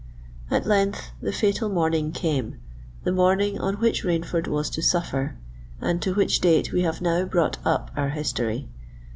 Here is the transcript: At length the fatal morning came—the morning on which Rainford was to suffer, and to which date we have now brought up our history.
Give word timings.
At 0.49 0.65
length 0.65 1.11
the 1.21 1.31
fatal 1.31 1.69
morning 1.69 2.11
came—the 2.11 3.11
morning 3.11 3.59
on 3.59 3.75
which 3.75 4.03
Rainford 4.03 4.47
was 4.47 4.67
to 4.71 4.81
suffer, 4.81 5.35
and 5.79 6.01
to 6.01 6.15
which 6.15 6.39
date 6.39 6.71
we 6.73 6.81
have 6.81 7.01
now 7.01 7.23
brought 7.25 7.59
up 7.63 7.91
our 7.95 8.09
history. 8.09 8.67